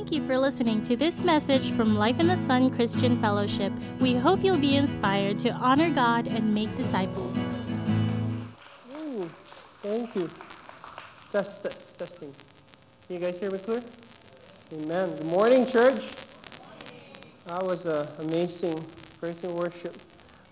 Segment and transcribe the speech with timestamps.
[0.00, 3.70] Thank you for listening to this message from Life in the Sun Christian Fellowship.
[4.00, 7.36] We hope you'll be inspired to honor God and make disciples.
[8.96, 9.30] Ooh,
[9.82, 10.30] thank you.
[11.28, 12.32] Test, test, testing.
[13.06, 13.82] Can you guys hear me clear?
[14.72, 15.16] Amen.
[15.16, 16.10] Good morning, church.
[17.44, 18.82] That was uh, amazing
[19.20, 19.98] praise and worship.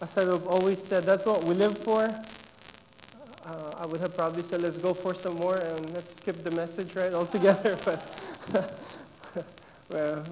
[0.03, 2.03] As I've always said, that's what we live for.
[2.03, 6.51] Uh, I would have probably said, let's go for some more and let's skip the
[6.51, 7.79] message right altogether.
[8.51, 8.77] But
[9.91, 10.23] well,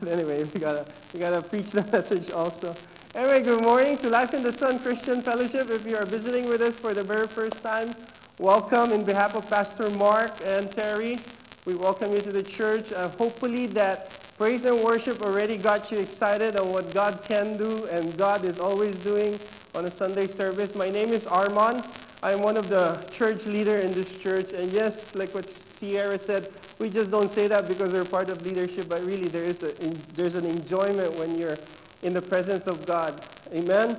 [0.00, 2.74] but anyway, we gotta we gotta preach the message also.
[3.14, 5.70] Anyway, good morning to Life in the Sun Christian Fellowship.
[5.70, 7.94] If you are visiting with us for the very first time,
[8.38, 11.18] welcome in behalf of Pastor Mark and Terry.
[11.66, 12.92] We welcome you to the church.
[12.92, 17.86] Uh, hopefully that praise and worship already got you excited on what God can do
[17.86, 19.38] and God is always doing
[19.74, 20.74] on a Sunday service.
[20.74, 21.86] My name is Arman.
[22.24, 24.52] I am one of the church leader in this church.
[24.52, 26.48] And yes, like what Sierra said,
[26.82, 29.72] we just don't say that because we're part of leadership, but really there is a,
[30.14, 31.56] there's an enjoyment when you're
[32.02, 33.24] in the presence of God.
[33.54, 33.96] Amen?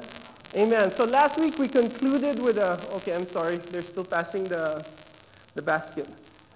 [0.53, 0.92] Amen.
[0.92, 4.86] So last week we concluded with a, okay, I'm sorry, they're still passing the,
[5.56, 6.09] the basket.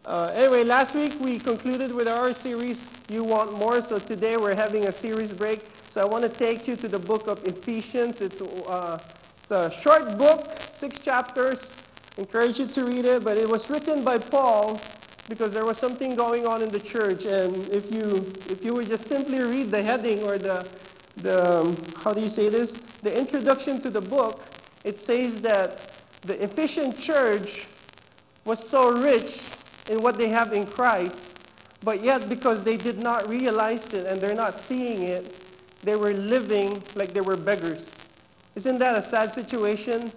[0.06, 3.80] Uh, anyway, last week we concluded with our series, You Want More.
[3.80, 5.66] So today we're having a series break.
[5.88, 8.19] So I want to take you to the book of Ephesians.
[8.19, 9.00] It's, uh,
[9.41, 11.78] it's a short book, six chapters.
[12.17, 14.78] encourage you to read it, but it was written by Paul
[15.28, 17.25] because there was something going on in the church.
[17.25, 20.67] And if you, if you would just simply read the heading or the,
[21.17, 22.78] the um, how do you say this?
[23.03, 24.42] The introduction to the book,
[24.84, 27.67] it says that the Ephesian church
[28.45, 29.56] was so rich
[29.89, 31.39] in what they have in Christ,
[31.84, 35.44] but yet because they did not realize it and they're not seeing it,
[35.81, 38.08] they were living like they were beggars.
[38.56, 40.12] Isn't that a sad situation?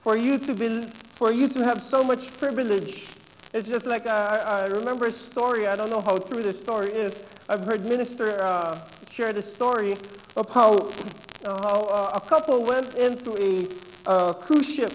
[0.00, 0.82] For you to be,
[1.12, 3.15] for you to have so much privilege
[3.56, 5.66] it's just like I remember a story.
[5.66, 7.26] I don't know how true this story is.
[7.48, 9.96] I've heard minister uh, share the story
[10.36, 13.66] of how, uh, how uh, a couple went into a
[14.06, 14.92] uh, cruise ship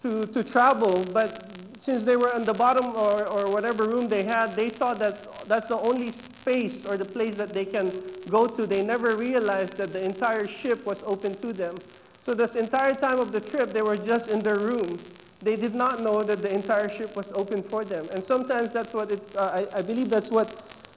[0.00, 4.24] to, to travel, but since they were in the bottom or, or whatever room they
[4.24, 7.92] had, they thought that that's the only space or the place that they can
[8.28, 8.66] go to.
[8.66, 11.76] They never realized that the entire ship was open to them.
[12.22, 14.98] So this entire time of the trip, they were just in their room
[15.44, 18.08] they did not know that the entire ship was open for them.
[18.12, 20.48] And sometimes that's what it, uh, I, I, believe that's what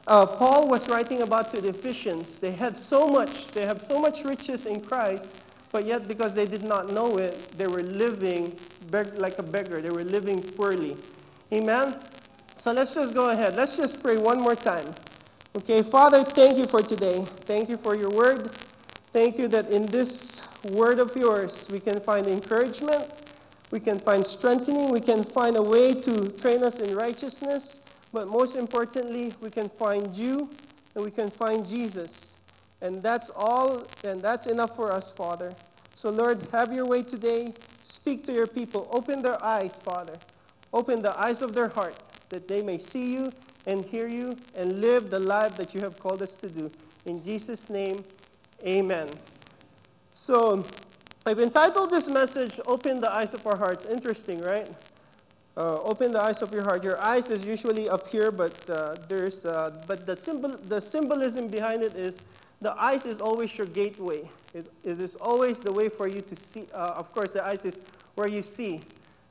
[0.07, 2.39] uh, Paul was writing about to the Ephesians.
[2.39, 5.43] They had so much, they have so much riches in Christ,
[5.73, 8.57] but yet because they did not know it, they were living
[9.17, 9.81] like a beggar.
[9.81, 10.95] They were living poorly.
[11.51, 11.97] Amen?
[12.55, 13.55] So let's just go ahead.
[13.55, 14.95] Let's just pray one more time.
[15.57, 17.21] Okay, Father, thank you for today.
[17.41, 18.51] Thank you for your word.
[19.11, 23.11] Thank you that in this word of yours we can find encouragement
[23.71, 24.91] we can find strengthening.
[24.91, 27.81] We can find a way to train us in righteousness.
[28.13, 30.49] But most importantly, we can find you
[30.95, 32.39] and we can find Jesus.
[32.81, 35.53] And that's all, and that's enough for us, Father.
[35.93, 37.53] So, Lord, have your way today.
[37.81, 38.87] Speak to your people.
[38.91, 40.13] Open their eyes, Father.
[40.73, 41.95] Open the eyes of their heart
[42.29, 43.31] that they may see you
[43.65, 46.71] and hear you and live the life that you have called us to do.
[47.05, 48.03] In Jesus' name,
[48.65, 49.09] amen.
[50.13, 50.65] So,
[51.27, 53.83] I've entitled this message, Open the Eyes of Our Hearts.
[53.83, 54.69] Interesting, right?
[55.57, 56.85] Uh, open the eyes of your heart.
[56.85, 61.49] Your eyes is usually up here, but uh, there's, uh, but the, symbol, the symbolism
[61.49, 62.21] behind it is
[62.61, 64.21] the eyes is always your gateway.
[64.53, 66.63] It, it is always the way for you to see.
[66.73, 67.81] Uh, of course, the eyes is
[68.15, 68.79] where you see.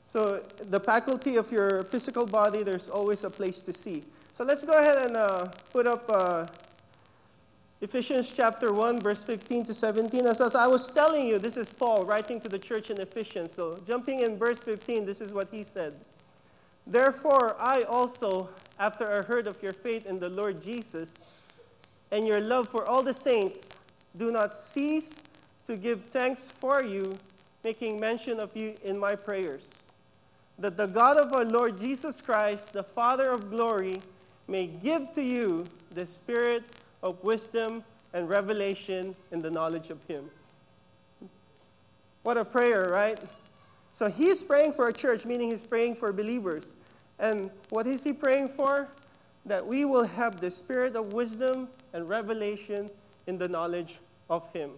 [0.05, 4.05] So the faculty of your physical body, there's always a place to see.
[4.35, 6.47] So let's go ahead and uh, put up uh,
[7.83, 10.27] Ephesians chapter 1, verse 15 to 17.
[10.27, 13.53] As, as I was telling you, this is Paul writing to the church in Ephesians.
[13.53, 15.93] So, jumping in verse 15, this is what he said
[16.87, 18.49] Therefore, I also,
[18.79, 21.29] after I heard of your faith in the Lord Jesus
[22.11, 23.77] and your love for all the saints,
[24.17, 25.23] do not cease
[25.67, 27.19] to give thanks for you,
[27.63, 29.93] making mention of you in my prayers.
[30.59, 34.01] That the God of our Lord Jesus Christ, the Father of glory,
[34.49, 36.63] may give to you the Spirit
[37.07, 40.31] of wisdom and revelation in the knowledge of Him.
[42.23, 43.19] What a prayer, right?
[43.93, 46.77] So he's praying for a church, meaning he's praying for believers.
[47.19, 48.89] And what is he praying for?
[49.47, 52.91] That we will have the spirit of wisdom and revelation
[53.27, 54.73] in the knowledge of him.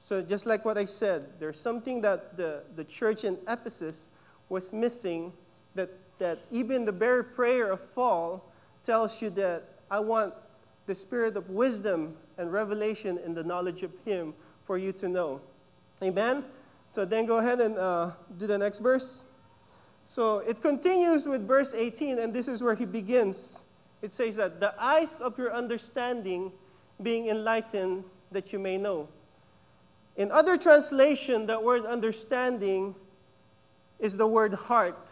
[0.00, 4.10] So, just like what I said, there's something that the, the church in Ephesus
[4.48, 5.32] was missing
[5.74, 5.88] that,
[6.18, 8.44] that even the very prayer of Paul
[8.82, 10.34] tells you that I want
[10.86, 14.34] the spirit of wisdom and revelation in the knowledge of Him
[14.64, 15.40] for you to know.
[16.02, 16.44] Amen?
[16.88, 19.30] So then go ahead and uh, do the next verse.
[20.04, 23.64] So it continues with verse 18, and this is where he begins
[24.02, 26.52] it says that the eyes of your understanding
[27.00, 29.08] being enlightened that you may know.
[30.16, 32.96] In other translation, that word understanding
[34.00, 35.10] is the word heart.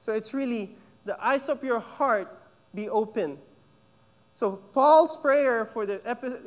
[0.00, 2.36] So it's really the eyes of your heart
[2.74, 3.38] be open.
[4.32, 6.00] So Paul's prayer for the,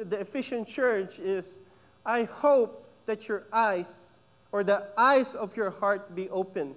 [0.09, 1.59] the Ephesian church is
[2.05, 4.21] I hope that your eyes
[4.51, 6.75] or the eyes of your heart be open.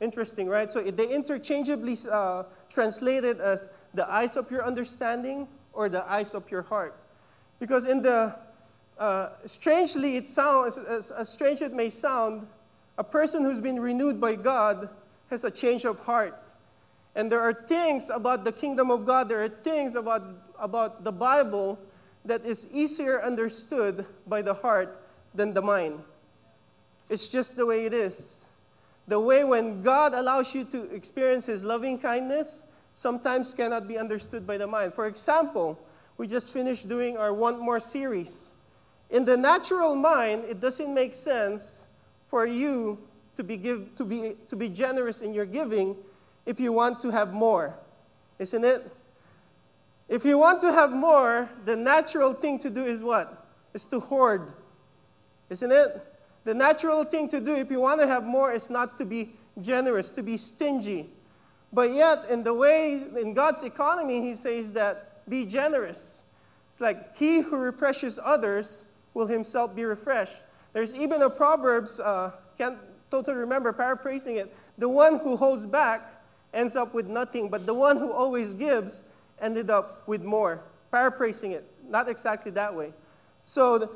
[0.00, 0.70] Interesting, right?
[0.70, 6.50] So they interchangeably uh, translated as the eyes of your understanding or the eyes of
[6.50, 6.94] your heart.
[7.58, 8.36] Because in the,
[8.98, 12.46] uh, strangely it sounds, as, as strange it may sound,
[12.96, 14.88] a person who's been renewed by God
[15.30, 16.47] has a change of heart.
[17.18, 20.22] And there are things about the kingdom of God, there are things about,
[20.56, 21.76] about the Bible
[22.24, 25.02] that is easier understood by the heart
[25.34, 25.98] than the mind.
[27.08, 28.48] It's just the way it is.
[29.08, 34.46] The way when God allows you to experience His loving kindness sometimes cannot be understood
[34.46, 34.94] by the mind.
[34.94, 35.76] For example,
[36.18, 38.54] we just finished doing our Want More series.
[39.10, 41.88] In the natural mind, it doesn't make sense
[42.28, 42.96] for you
[43.34, 45.96] to be, give, to be, to be generous in your giving
[46.48, 47.74] if you want to have more,
[48.38, 48.82] isn't it?
[50.08, 53.46] If you want to have more, the natural thing to do is what?
[53.74, 54.54] Is to hoard,
[55.50, 56.02] isn't it?
[56.44, 59.28] The natural thing to do if you want to have more is not to be
[59.60, 61.10] generous, to be stingy.
[61.70, 66.24] But yet, in the way, in God's economy, He says that be generous.
[66.70, 70.44] It's like he who refreshes others will himself be refreshed.
[70.72, 72.78] There's even a Proverbs, uh, can't
[73.10, 74.56] totally remember, paraphrasing it.
[74.78, 76.14] The one who holds back
[76.52, 79.04] ends up with nothing, but the one who always gives
[79.40, 80.62] ended up with more.
[80.90, 82.92] Paraphrasing it, not exactly that way.
[83.44, 83.90] So,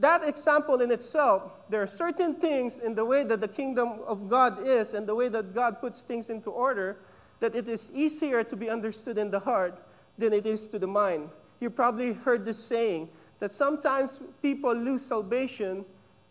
[0.00, 4.28] that example in itself, there are certain things in the way that the kingdom of
[4.28, 6.96] God is and the way that God puts things into order
[7.40, 9.80] that it is easier to be understood in the heart
[10.18, 11.28] than it is to the mind.
[11.60, 13.08] You probably heard this saying
[13.38, 15.84] that sometimes people lose salvation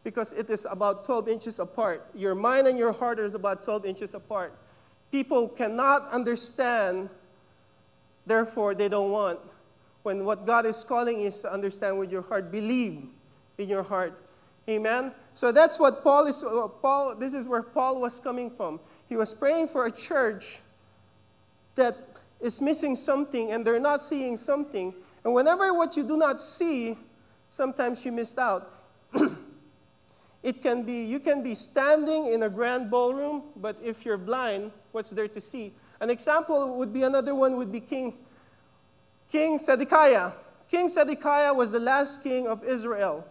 [0.03, 2.05] because it is about 12 inches apart.
[2.13, 4.53] Your mind and your heart are about 12 inches apart.
[5.13, 7.07] People cannot understand,
[8.25, 9.39] therefore, they don't want.
[10.01, 13.05] When what God is calling is to understand with your heart, believe
[13.59, 14.19] in your heart.
[14.67, 15.13] Amen.
[15.35, 18.79] So that's what Paul is uh, Paul this is where Paul was coming from.
[19.07, 20.61] He was praying for a church
[21.75, 21.95] that
[22.41, 24.95] is missing something and they're not seeing something.
[25.23, 26.97] And whenever what you do not see,
[27.51, 28.71] sometimes you missed out.
[30.41, 34.71] it can be you can be standing in a grand ballroom, but if you're blind,
[34.93, 35.73] what's there to see?
[35.99, 38.13] An example would be another one would be King
[39.29, 40.31] King Zedekiah.
[40.69, 43.25] King Zedekiah was the last king of Israel.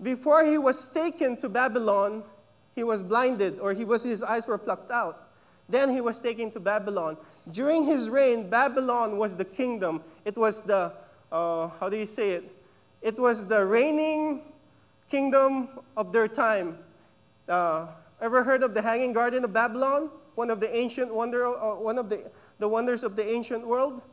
[0.00, 2.22] Before he was taken to Babylon,
[2.74, 5.28] he was blinded, or he was, his eyes were plucked out.
[5.68, 7.16] Then he was taken to Babylon.
[7.50, 10.02] During his reign, Babylon was the kingdom.
[10.24, 10.92] It was the,
[11.32, 12.44] uh, how do you say it?
[13.02, 14.42] It was the reigning
[15.10, 16.78] kingdom of their time.
[17.48, 17.88] Uh,
[18.20, 20.10] ever heard of the Hanging Garden of Babylon?
[20.34, 24.04] One of the ancient wonder, uh, one of the, the wonders of the ancient world.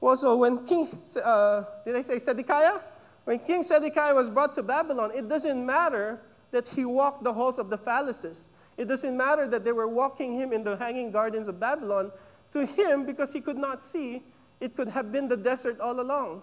[0.00, 0.88] Well, so when King,
[1.24, 2.80] uh, did I say Zedekiah?
[3.24, 6.20] When King Zedekiah was brought to Babylon, it doesn't matter
[6.50, 8.52] that he walked the halls of the palaces.
[8.76, 12.10] It doesn't matter that they were walking him in the hanging gardens of Babylon.
[12.50, 14.22] To him, because he could not see,
[14.60, 16.42] it could have been the desert all along.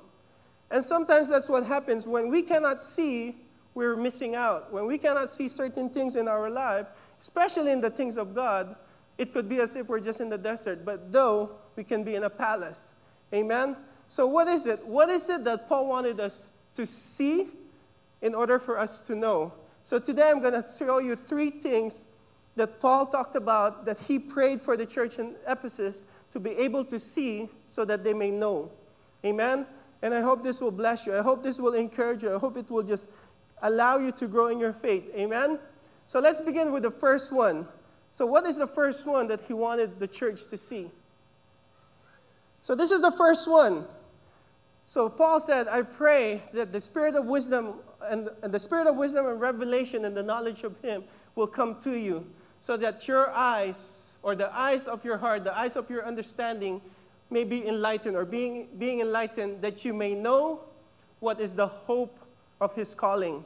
[0.72, 3.36] And sometimes that's what happens when we cannot see,
[3.74, 4.72] we're missing out.
[4.72, 6.88] When we cannot see certain things in our life,
[7.20, 8.76] especially in the things of God,
[9.20, 12.16] it could be as if we're just in the desert, but though we can be
[12.16, 12.94] in a palace.
[13.34, 13.76] Amen?
[14.08, 14.84] So, what is it?
[14.88, 17.50] What is it that Paul wanted us to see
[18.22, 19.54] in order for us to know?
[19.84, 22.08] So, today I'm going to show you three things
[22.56, 26.86] that Paul talked about that he prayed for the church in Ephesus to be able
[26.86, 28.72] to see so that they may know.
[29.26, 29.68] Amen?
[30.02, 31.14] And I hope this will bless you.
[31.14, 32.34] I hope this will encourage you.
[32.34, 33.10] I hope it will just
[33.62, 35.12] allow you to grow in your faith.
[35.14, 35.60] Amen?
[36.08, 37.68] So let's begin with the first one.
[38.12, 40.90] So, what is the first one that he wanted the church to see?
[42.62, 43.86] So, this is the first one.
[44.86, 48.96] So, Paul said, I pray that the spirit of wisdom and, and the spirit of
[48.96, 51.04] wisdom and revelation and the knowledge of him
[51.36, 52.26] will come to you
[52.62, 56.82] so that your eyes, or the eyes of your heart, the eyes of your understanding,
[57.30, 60.62] may be enlightened, or being, being enlightened, that you may know
[61.20, 62.18] what is the hope
[62.60, 63.44] of his calling.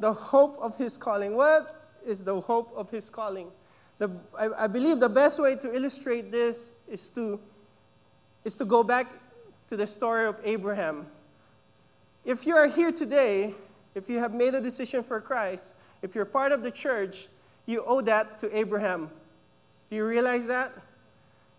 [0.00, 1.36] The hope of his calling.
[1.36, 3.50] What is the hope of his calling?
[3.98, 7.40] The, I, I believe the best way to illustrate this is to,
[8.44, 9.12] is to go back
[9.68, 11.06] to the story of Abraham.
[12.24, 13.54] If you are here today,
[13.94, 17.28] if you have made a decision for Christ, if you're part of the church,
[17.66, 19.10] you owe that to Abraham.
[19.88, 20.72] Do you realize that?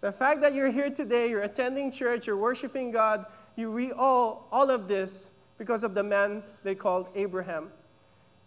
[0.01, 3.25] The fact that you're here today, you're attending church, you're worshiping God,
[3.55, 7.71] you we all all of this because of the man they called Abraham.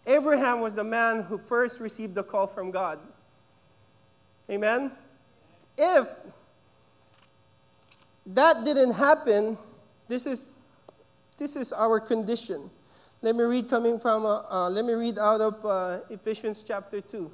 [0.05, 2.99] Abraham was the man who first received the call from God.
[4.49, 4.91] Amen.
[5.77, 6.07] If
[8.25, 9.57] that didn't happen,
[10.07, 10.55] this is
[11.37, 12.69] this is our condition.
[13.21, 17.01] Let me read coming from uh, uh, let me read out of uh, Ephesians chapter
[17.01, 17.31] 2.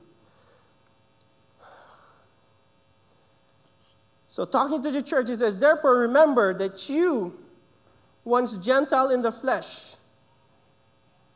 [4.27, 7.39] So, talking to the church, he says, Therefore, remember that you,
[8.25, 9.95] once Gentile in the flesh,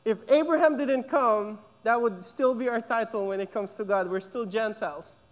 [0.04, 4.10] if Abraham didn't come, that would still be our title when it comes to God.
[4.10, 5.24] We're still Gentiles.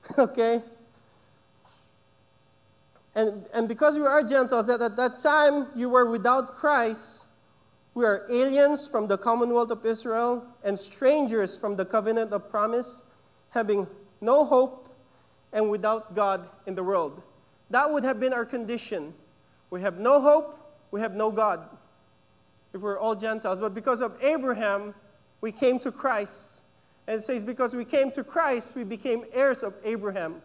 [0.18, 0.62] okay?
[3.14, 7.26] And, and because we are Gentiles, that at that time you were without Christ,
[7.94, 13.04] we are aliens from the commonwealth of Israel and strangers from the covenant of promise,
[13.50, 13.88] having
[14.20, 14.88] no hope
[15.52, 17.20] and without God in the world.
[17.70, 19.14] That would have been our condition.
[19.70, 20.58] We have no hope,
[20.90, 21.68] we have no God.
[22.72, 23.60] If we're all Gentiles.
[23.60, 24.94] But because of Abraham,
[25.40, 26.62] we came to Christ.
[27.08, 30.42] And says, because we came to Christ, we became heirs of Abraham.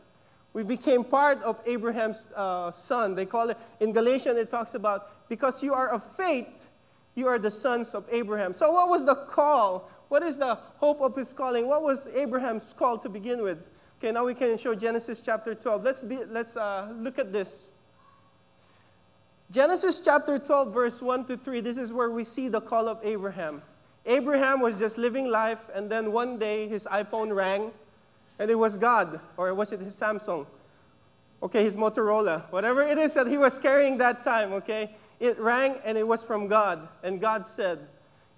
[0.53, 3.15] We became part of Abraham's uh, son.
[3.15, 6.67] They call it, in Galatians, it talks about, because you are of faith,
[7.15, 8.53] you are the sons of Abraham.
[8.53, 9.89] So, what was the call?
[10.07, 11.67] What is the hope of his calling?
[11.67, 13.69] What was Abraham's call to begin with?
[13.99, 15.83] Okay, now we can show Genesis chapter 12.
[15.83, 17.69] Let's, be, let's uh, look at this.
[19.51, 22.99] Genesis chapter 12, verse 1 to 3, this is where we see the call of
[23.03, 23.61] Abraham.
[24.05, 27.71] Abraham was just living life, and then one day his iPhone rang,
[28.37, 30.45] and it was God, or was it his Samsung?
[31.41, 34.95] Okay, his Motorola, whatever it is that he was carrying that time, okay?
[35.19, 36.87] It rang, and it was from God.
[37.01, 37.79] And God said,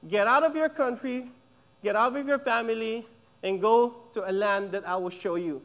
[0.08, 1.32] Get out of your country,
[1.84, 3.08] get out of your family,
[3.42, 5.64] and go to a land that I will show you.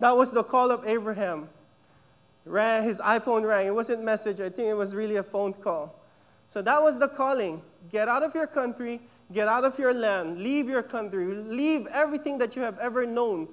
[0.00, 1.48] That was the call of Abraham.
[2.44, 3.66] His iPhone rang.
[3.66, 5.94] It wasn't a message, I think it was really a phone call.
[6.48, 7.62] So that was the calling.
[7.90, 9.00] Get out of your country,
[9.34, 13.48] get out of your land, leave your country, leave everything that you have ever known.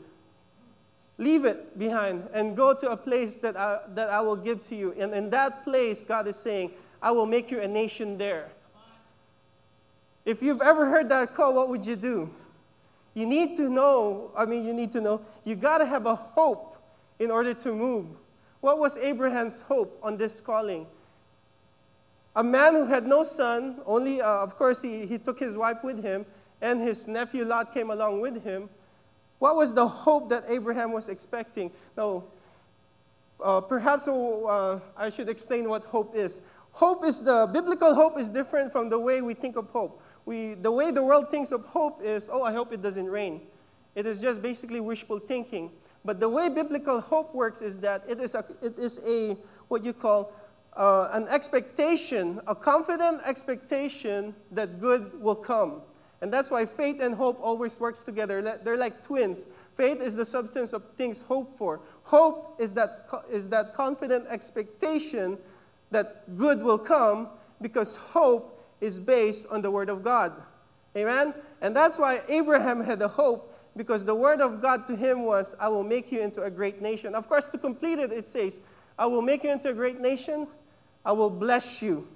[1.17, 4.75] Leave it behind and go to a place that I, that I will give to
[4.75, 4.93] you.
[4.97, 6.71] And in that place, God is saying,
[7.01, 8.49] I will make you a nation there.
[10.23, 12.29] If you've ever heard that call, what would you do?
[13.13, 16.15] You need to know, I mean, you need to know, you got to have a
[16.15, 16.77] hope
[17.19, 18.05] in order to move.
[18.61, 20.85] What was Abraham's hope on this calling?
[22.35, 25.83] A man who had no son, only, uh, of course, he, he took his wife
[25.83, 26.25] with him,
[26.61, 28.69] and his nephew Lot came along with him.
[29.39, 31.71] What was the hope that Abraham was expecting?
[31.97, 32.25] Now,
[33.43, 36.41] uh, perhaps uh, I should explain what hope is.
[36.73, 40.53] Hope is the biblical hope is different from the way we think of hope we,
[40.53, 43.41] the way the world thinks of hope is, oh, I hope it doesn't rain.
[43.95, 45.71] It is just basically wishful thinking.
[46.05, 49.83] But the way biblical hope works is that it is a, it is a what
[49.83, 50.33] you call
[50.73, 55.81] uh, an expectation, a confident expectation that good will come.
[56.21, 58.59] And that's why faith and hope always works together.
[58.63, 59.49] They're like twins.
[59.73, 61.81] Faith is the substance of things hoped for.
[62.03, 65.37] Hope is that, is that confident expectation
[65.89, 70.31] that good will come because hope is based on the Word of God.
[70.95, 71.33] Amen?
[71.61, 75.55] And that's why Abraham had a hope because the Word of God to him was,
[75.59, 77.15] I will make you into a great nation.
[77.15, 78.61] Of course, to complete it, it says,
[78.97, 80.47] I will make you into a great nation,
[81.05, 82.07] I will bless you.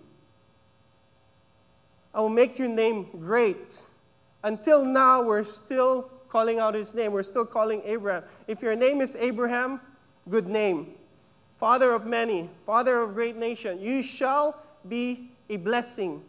[2.13, 3.84] I will make your name great.
[4.44, 7.12] Until now, we're still calling out his name.
[7.12, 8.24] We're still calling Abraham.
[8.48, 9.82] If your name is Abraham,
[10.30, 10.94] good name.
[11.58, 16.24] Father of many, father of great nation, you shall be a blessing.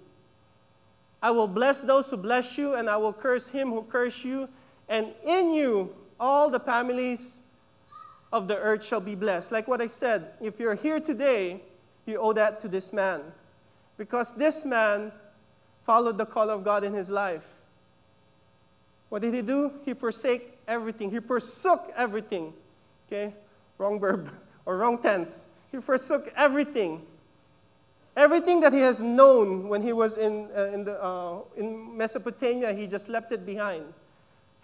[1.22, 4.48] I will bless those who bless you, and I will curse him who curse you.
[4.88, 7.40] And in you, all the families
[8.32, 9.52] of the earth shall be blessed.
[9.52, 11.62] Like what I said, if you're here today,
[12.06, 13.20] you owe that to this man.
[13.96, 15.12] Because this man
[15.82, 17.44] followed the call of God in his life.
[19.08, 19.72] What did he do?
[19.84, 21.10] He forsake everything.
[21.10, 22.52] He forsook everything.
[23.06, 23.34] Okay?
[23.78, 24.30] Wrong verb
[24.66, 25.46] or wrong tense.
[25.70, 27.02] He forsook everything
[28.16, 32.72] Everything that he has known when he was in, uh, in, the, uh, in Mesopotamia,
[32.72, 33.84] he just left it behind.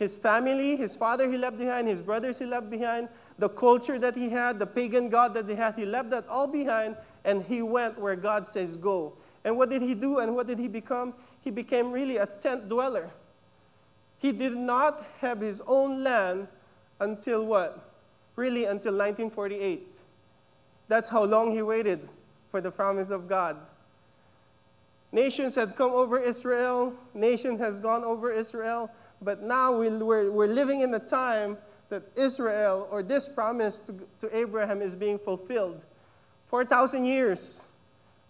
[0.02, 4.16] His family, his father, he left behind, his brothers, he left behind, the culture that
[4.16, 7.62] he had, the pagan god that he had, he left that all behind, and he
[7.62, 9.12] went where God says go.
[9.44, 11.14] And what did he do and what did he become?
[11.40, 13.10] He became really a tent dweller.
[14.18, 16.48] He did not have his own land
[16.98, 17.88] until what?
[18.34, 20.00] Really until 1948.
[20.88, 22.08] That's how long he waited
[22.50, 23.56] for the promise of God.
[25.12, 28.90] Nations had come over Israel, nation has gone over Israel,
[29.22, 31.56] but now we're, we're living in a time
[31.88, 35.86] that Israel or this promise to, to Abraham is being fulfilled.
[36.46, 37.64] 4,000 years.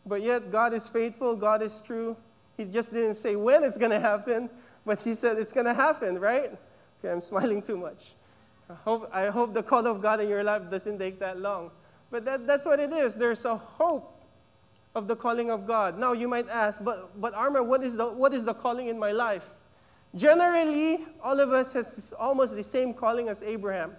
[0.05, 2.17] But yet, God is faithful, God is true.
[2.57, 4.51] He just didn't say when it's going to happen,
[4.85, 6.51] but He said it's going to happen, right?
[6.99, 8.15] Okay, I'm smiling too much.
[8.69, 11.71] I hope, I hope the call of God in your life doesn't take that long.
[12.11, 13.15] But that, that's what it is.
[13.15, 14.21] There's a hope
[14.95, 15.99] of the calling of God.
[15.99, 18.99] Now, you might ask, but, but Arman, what is, the, what is the calling in
[18.99, 19.49] my life?
[20.15, 23.93] Generally, all of us has almost the same calling as Abraham.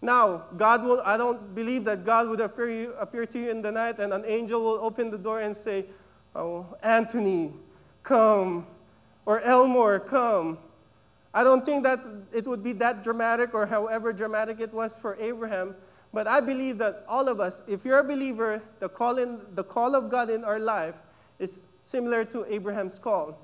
[0.00, 3.62] Now, God will, I don't believe that God would appear, you, appear to you in
[3.62, 5.86] the night and an angel will open the door and say,
[6.34, 7.52] Oh, Anthony,
[8.02, 8.66] come.
[9.26, 10.58] Or Elmore, come.
[11.34, 12.00] I don't think that
[12.32, 15.76] it would be that dramatic or however dramatic it was for Abraham.
[16.12, 19.64] But I believe that all of us, if you're a believer, the call, in, the
[19.64, 20.96] call of God in our life
[21.38, 23.38] is similar to Abraham's call.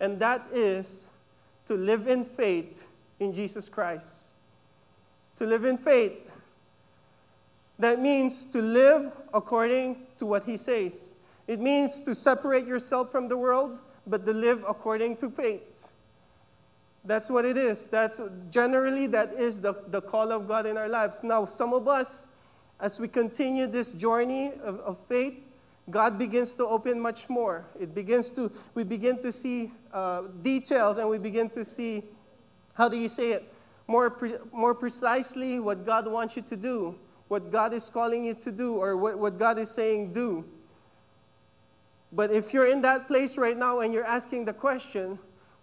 [0.00, 1.10] And that is
[1.70, 2.88] to live in faith
[3.20, 4.34] in Jesus Christ.
[5.36, 6.36] To live in faith.
[7.78, 11.14] That means to live according to what he says.
[11.46, 15.92] It means to separate yourself from the world, but to live according to faith.
[17.04, 17.86] That's what it is.
[17.86, 21.22] That's generally that is the, the call of God in our lives.
[21.22, 22.30] Now, some of us,
[22.80, 25.40] as we continue this journey of, of faith,
[25.90, 27.66] God begins to open much more.
[27.78, 32.04] It begins to, we begin to see uh, details and we begin to see,
[32.74, 33.52] how do you say it,
[33.86, 36.96] more, pre- more precisely what God wants you to do,
[37.28, 40.44] what God is calling you to do, or what, what God is saying do.
[42.12, 45.18] But if you're in that place right now and you're asking the question,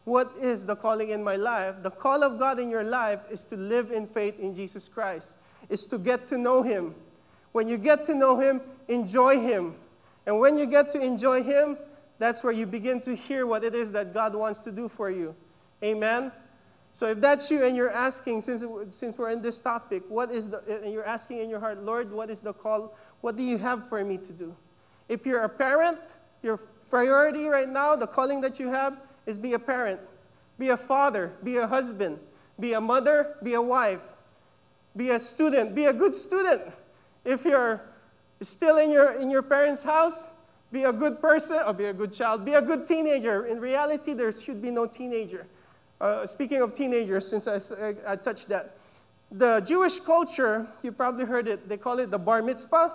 [0.06, 1.76] what is the calling in my life?
[1.84, 5.38] The call of God in your life is to live in faith in Jesus Christ,
[5.70, 6.96] is to get to know Him.
[7.52, 9.76] When you get to know Him, enjoy Him.
[10.28, 11.78] And when you get to enjoy Him,
[12.20, 15.10] that's where you begin to hear what it is that God wants to do for
[15.10, 15.34] you.
[15.84, 16.32] Amen?
[16.92, 20.50] So if that's you and you're asking, since, since we're in this topic, what is
[20.50, 22.98] the, and you're asking in your heart, Lord, what is the call?
[23.22, 24.56] What do you have for me to do?
[25.08, 26.58] If you're a parent, your
[26.90, 30.02] priority right now, the calling that you have, is be a parent,
[30.60, 32.20] be a father, be a husband,
[32.60, 34.14] be a mother, be a wife,
[34.96, 36.64] be a student, be a good student.
[37.24, 37.82] If you're
[38.42, 40.30] still in your, in your parents' house,
[40.72, 42.44] be a good person or be a good child.
[42.46, 43.46] Be a good teenager.
[43.46, 45.48] In reality, there should be no teenager.
[46.00, 48.78] Uh, speaking of teenagers, since I, I, I, touched that,
[49.32, 52.94] the Jewish culture, you probably heard it, they call it the bar mitzvah.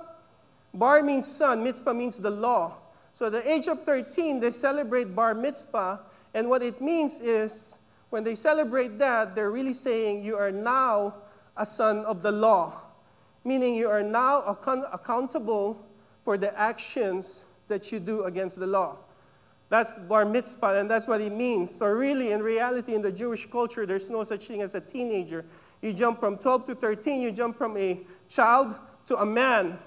[0.74, 2.76] Bar means son, mitzvah means the law.
[3.12, 6.00] So, at the age of 13, they celebrate bar mitzvah.
[6.34, 11.14] And what it means is when they celebrate that, they're really saying you are now
[11.56, 12.80] a son of the law
[13.44, 15.84] meaning you are now account- accountable
[16.24, 18.98] for the actions that you do against the law.
[19.68, 21.74] That's bar mitzvah, and that's what it means.
[21.74, 25.46] So, really, in reality, in the Jewish culture, there's no such thing as a teenager.
[25.80, 28.76] You jump from 12 to 13, you jump from a child
[29.06, 29.78] to a man.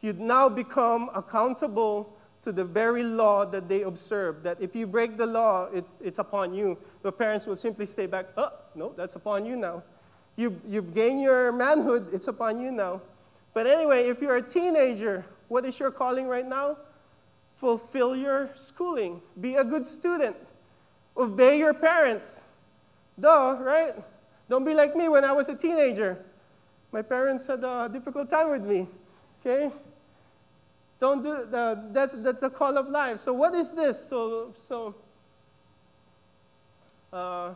[0.00, 4.44] You now become accountable to the very law that they observe.
[4.44, 6.78] That if you break the law, it, it's upon you.
[7.02, 9.82] The parents will simply stay back, oh, no, that's upon you now.
[10.36, 13.00] You, you've gained your manhood, it's upon you now.
[13.54, 16.76] But anyway, if you're a teenager, what is your calling right now?
[17.54, 20.36] Fulfill your schooling, be a good student,
[21.16, 22.44] obey your parents.
[23.18, 23.94] Duh, right?
[24.48, 26.22] Don't be like me when I was a teenager.
[26.92, 28.86] My parents had a difficult time with me.
[29.40, 29.70] Okay?
[30.98, 33.18] Don't do uh, that's that's the call of life.
[33.18, 34.08] So what is this?
[34.08, 34.94] So so
[37.12, 37.52] uh,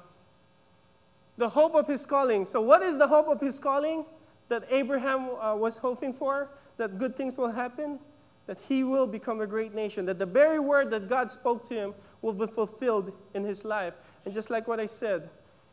[1.40, 2.44] the hope of his calling.
[2.44, 4.04] So, what is the hope of his calling
[4.48, 6.50] that Abraham uh, was hoping for?
[6.76, 7.98] That good things will happen?
[8.46, 10.04] That he will become a great nation?
[10.04, 13.94] That the very word that God spoke to him will be fulfilled in his life?
[14.24, 15.30] And just like what I said,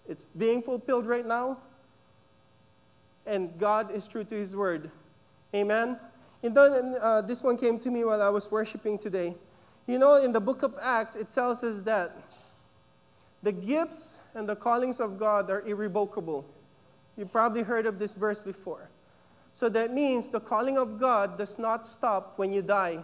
[0.08, 1.58] it's being fulfilled right now,
[3.26, 4.90] and God is true to his word.
[5.54, 6.00] Amen?
[6.44, 9.36] And then, uh, this one came to me while I was worshiping today.
[9.86, 12.16] You know, in the book of Acts, it tells us that
[13.48, 16.46] the gifts and the callings of God are irrevocable.
[17.16, 18.90] You probably heard of this verse before.
[19.54, 23.02] So that means the calling of God does not stop when you die.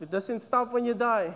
[0.00, 1.34] It doesn't stop when you die.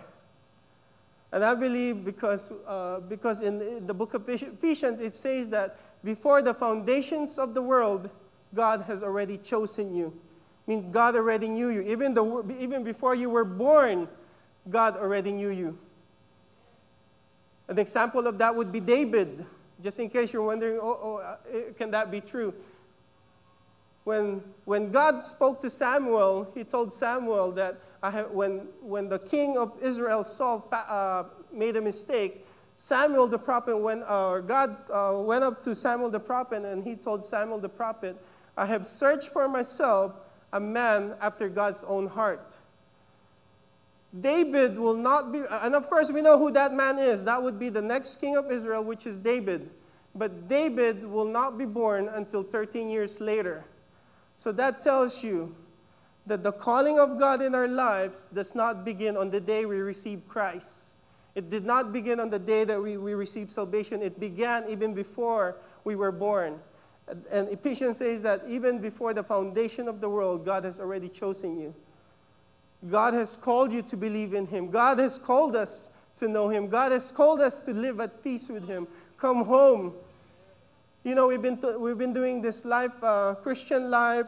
[1.33, 6.41] And I believe because, uh, because in the book of Ephesians, it says that before
[6.41, 8.09] the foundations of the world,
[8.53, 10.17] God has already chosen you.
[10.65, 11.81] I mean, God already knew you.
[11.81, 14.07] Even, the, even before you were born,
[14.69, 15.77] God already knew you.
[17.67, 19.45] An example of that would be David.
[19.81, 21.37] Just in case you're wondering, oh, oh uh,
[21.77, 22.53] can that be true?
[24.03, 29.57] When, when God spoke to Samuel, he told Samuel that have, when, when the king
[29.57, 35.19] of Israel Saul uh, made a mistake, Samuel the prophet went, uh, or God uh,
[35.23, 38.15] went up to Samuel the prophet, and he told Samuel the prophet,
[38.55, 40.13] I have searched for myself
[40.53, 42.57] a man after God's own heart.
[44.19, 47.25] David will not be, and of course we know who that man is.
[47.25, 49.69] That would be the next king of Israel, which is David.
[50.13, 53.65] But David will not be born until 13 years later.
[54.37, 55.55] So that tells you
[56.25, 59.79] that the calling of God in our lives does not begin on the day we
[59.79, 60.95] receive Christ.
[61.35, 64.01] It did not begin on the day that we, we received salvation.
[64.01, 66.59] It began even before we were born.
[67.31, 71.59] And Ephesians says that even before the foundation of the world, God has already chosen
[71.59, 71.75] you.
[72.89, 74.69] God has called you to believe in Him.
[74.69, 76.67] God has called us to know Him.
[76.67, 78.87] God has called us to live at peace with Him.
[79.17, 79.93] Come home.
[81.03, 84.27] You know, we've been, we've been doing this life, uh, Christian life.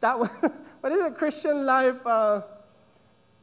[0.00, 0.18] That
[0.80, 1.16] what is it?
[1.16, 2.42] Christian life uh,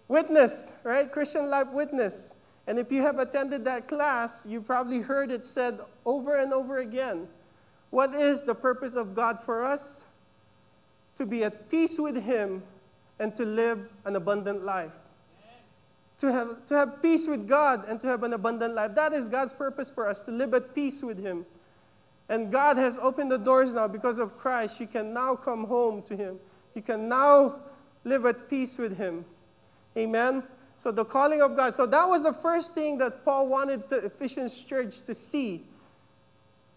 [0.07, 1.11] witness, right?
[1.11, 2.37] Christian life witness.
[2.65, 6.77] And if you have attended that class, you probably heard it said over and over
[6.77, 7.27] again.
[7.89, 10.07] What is the purpose of God for us?
[11.15, 12.63] To be at peace with Him
[13.23, 14.99] and to live an abundant life.
[16.17, 18.95] To have, to have peace with God and to have an abundant life.
[18.95, 21.45] That is God's purpose for us, to live at peace with Him.
[22.27, 24.79] And God has opened the doors now because of Christ.
[24.81, 26.37] You can now come home to Him.
[26.75, 27.61] You can now
[28.03, 29.23] live at peace with Him.
[29.97, 30.43] Amen.
[30.75, 31.73] So, the calling of God.
[31.73, 35.63] So, that was the first thing that Paul wanted the Ephesians church to see,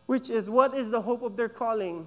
[0.07, 2.07] which is what is the hope of their calling.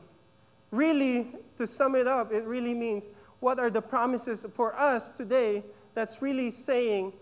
[0.71, 5.63] Really, to sum it up, it really means what are the promises for us today
[5.93, 7.13] that's really saying,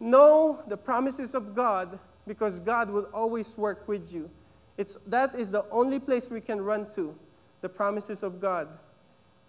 [0.00, 4.30] know the promises of God because God will always work with you.
[4.76, 7.14] It's, that is the only place we can run to,
[7.62, 8.68] the promises of God.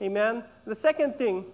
[0.01, 0.43] Amen.
[0.65, 1.45] The second thing,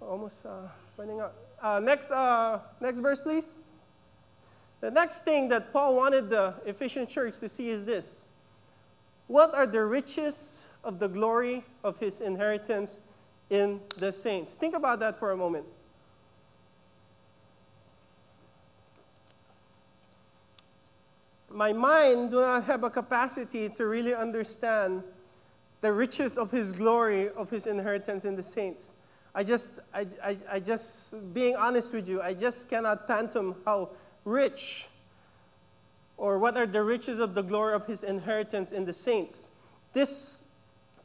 [0.00, 1.34] almost uh, running out.
[1.60, 3.58] Uh, next, uh, next verse, please.
[4.80, 8.28] The next thing that Paul wanted the Ephesian church to see is this
[9.26, 13.00] What are the riches of the glory of his inheritance
[13.50, 14.54] in the saints.
[14.54, 15.64] Think about that for a moment.
[21.50, 25.02] My mind do not have a capacity to really understand
[25.80, 28.94] the riches of his glory, of his inheritance in the saints.
[29.34, 33.90] I just, I, I, I just, being honest with you, I just cannot fathom how
[34.24, 34.88] rich
[36.16, 39.48] or what are the riches of the glory of his inheritance in the saints.
[39.92, 40.48] This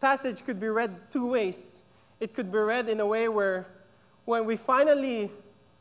[0.02, 1.83] passage could be read two ways
[2.24, 3.68] it could be read in a way where
[4.24, 5.30] when we finally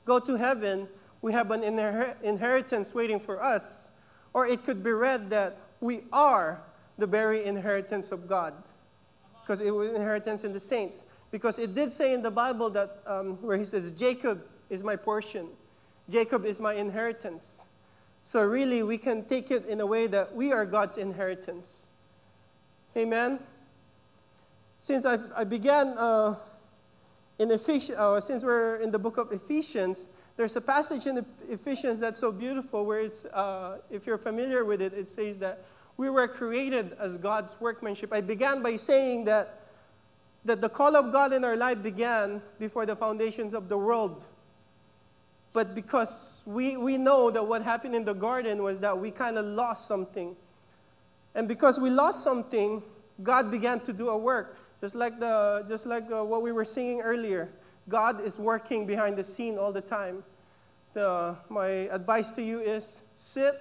[0.05, 0.89] go to heaven,
[1.21, 3.93] we have an inher- inheritance waiting for us.
[4.35, 6.61] Or it could be read that we are
[6.99, 8.55] the very inheritance of God.
[9.41, 11.07] Because it was inheritance in the saints.
[11.31, 14.97] Because it did say in the Bible that um, where he says, Jacob is my
[14.97, 15.47] portion,
[16.11, 17.69] Jacob is my inheritance.
[18.25, 21.91] So really, we can take it in a way that we are God's inheritance.
[22.97, 23.39] Amen
[24.83, 26.35] since I, I began uh,
[27.39, 32.01] in Ephesians, uh, since we're in the book of Ephesians, there's a passage in Ephesians
[32.01, 35.65] that's so beautiful where it's, uh, if you're familiar with it, it says that
[35.97, 38.13] we were created as God's workmanship.
[38.13, 39.61] I began by saying that,
[40.45, 44.25] that the call of God in our life began before the foundations of the world.
[45.53, 49.39] But because we, we know that what happened in the garden was that we kind
[49.39, 50.35] of lost something.
[51.37, 52.83] And because we lost something,
[53.23, 54.59] God began to do a work.
[54.83, 57.49] Just like, the, just like uh, what we were singing earlier,
[57.89, 60.25] God is working behind the scene all the time.
[60.93, 63.55] The, my advice to you is sit,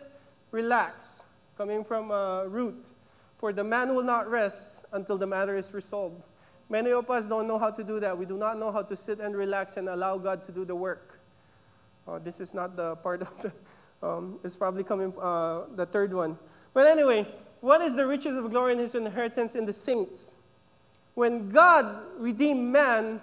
[0.49, 1.23] relax,
[1.60, 2.91] coming from uh, Ruth.
[3.38, 6.23] For the man will not rest until the matter is resolved.
[6.69, 8.17] Many of us don't know how to do that.
[8.17, 10.75] We do not know how to sit and relax and allow God to do the
[10.75, 11.19] work.
[12.07, 13.51] Uh, this is not the part of the,
[14.07, 16.39] um, it's probably coming, uh, the third one.
[16.73, 17.27] But anyway,
[17.60, 20.40] what is the riches of glory and his inheritance in the saints?
[21.13, 23.21] When God redeemed man,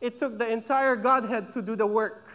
[0.00, 2.30] it took the entire Godhead to do the work.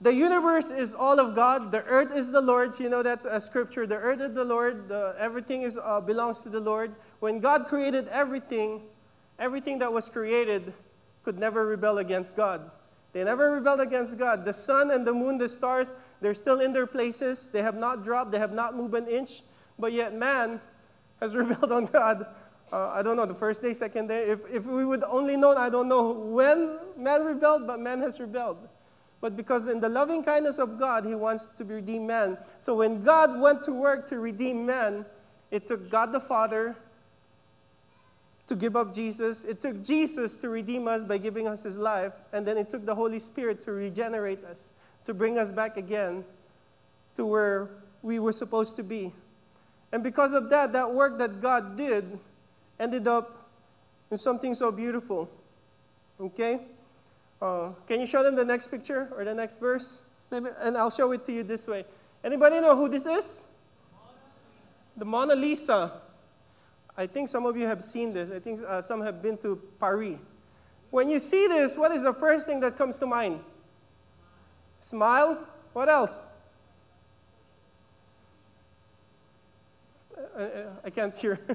[0.00, 1.70] The universe is all of God.
[1.70, 2.78] The earth is the Lord's.
[2.80, 3.86] You know that uh, scripture.
[3.86, 4.88] The earth is the Lord.
[4.88, 6.94] The, everything is, uh, belongs to the Lord.
[7.20, 8.82] When God created everything,
[9.38, 10.74] everything that was created
[11.24, 12.70] could never rebel against God.
[13.14, 14.44] They never rebelled against God.
[14.44, 17.48] The sun and the moon, the stars, they're still in their places.
[17.48, 18.32] They have not dropped.
[18.32, 19.42] They have not moved an inch.
[19.78, 20.60] But yet man
[21.20, 22.26] has rebelled on God.
[22.72, 24.24] Uh, I don't know, the first day, second day.
[24.24, 28.18] If, if we would only know, I don't know when man rebelled, but man has
[28.18, 28.68] rebelled.
[29.20, 32.36] But because in the loving kindness of God, He wants to redeem man.
[32.58, 35.06] So when God went to work to redeem man,
[35.50, 36.76] it took God the Father
[38.46, 39.44] to give up Jesus.
[39.44, 42.12] It took Jesus to redeem us by giving us His life.
[42.32, 44.74] And then it took the Holy Spirit to regenerate us,
[45.04, 46.24] to bring us back again
[47.14, 47.70] to where
[48.02, 49.12] we were supposed to be.
[49.94, 52.18] And because of that, that work that God did
[52.80, 53.46] ended up
[54.10, 55.30] in something so beautiful.
[56.20, 56.62] Okay?
[57.40, 60.02] Uh, can you show them the next picture or the next verse?
[60.32, 61.84] And I'll show it to you this way.
[62.24, 63.44] Anybody know who this is?
[64.96, 66.00] The Mona Lisa.
[66.96, 68.32] I think some of you have seen this.
[68.32, 70.16] I think uh, some have been to Paris.
[70.90, 73.38] When you see this, what is the first thing that comes to mind?
[74.80, 75.46] Smile.
[75.72, 76.30] What else?
[80.13, 80.13] Uh, uh,
[80.84, 81.38] I can't hear.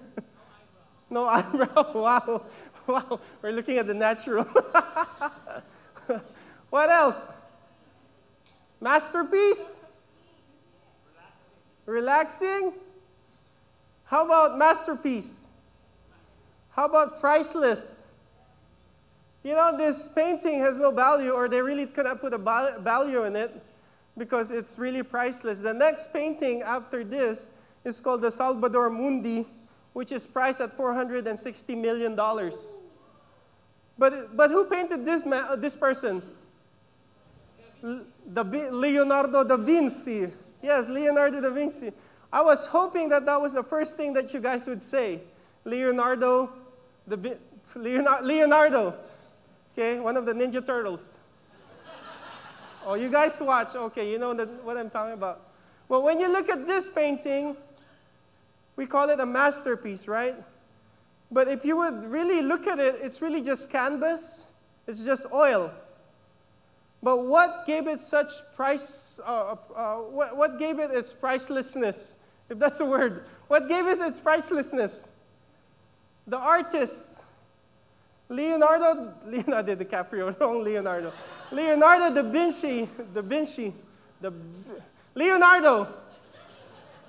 [1.09, 1.93] no eyebrow.
[1.93, 2.45] Wow.
[2.87, 3.19] Wow.
[3.41, 4.43] We're looking at the natural.
[6.69, 7.33] what else?
[8.81, 9.85] Masterpiece?
[11.85, 12.73] Relaxing?
[14.05, 15.49] How about masterpiece?
[16.71, 18.11] How about priceless?
[19.43, 23.35] You know, this painting has no value, or they really cannot put a value in
[23.35, 23.63] it
[24.17, 25.61] because it's really priceless.
[25.61, 27.51] The next painting after this
[27.83, 29.45] is called the Salvador Mundi,
[29.93, 32.15] which is priced at $460 million.
[33.97, 36.21] But, but who painted this, man, uh, this person?
[37.81, 40.27] the Leonardo da Vinci.
[40.61, 41.91] Yes, Leonardo da Vinci.
[42.31, 45.21] I was hoping that that was the first thing that you guys would say.
[45.65, 46.51] Leonardo,
[47.07, 47.37] the
[47.75, 48.95] Leonardo, Leonardo.
[49.73, 51.17] Okay, one of the Ninja Turtles.
[52.85, 53.75] oh, you guys watch.
[53.75, 55.41] Okay, you know what I'm talking about.
[55.87, 57.57] Well, when you look at this painting,
[58.79, 60.35] we call it a masterpiece, right?
[61.29, 64.53] But if you would really look at it, it's really just canvas,
[64.87, 65.69] it's just oil.
[67.03, 72.15] But what gave it such price, uh, uh, what, what gave it its pricelessness,
[72.47, 73.25] if that's a word?
[73.49, 75.09] What gave it its pricelessness?
[76.25, 77.25] The artists.
[78.29, 81.11] Leonardo, Leonardo DiCaprio, wrong Leonardo.
[81.51, 83.73] Leonardo da Vinci, da Vinci,
[84.21, 84.31] the,
[85.15, 85.98] Leonardo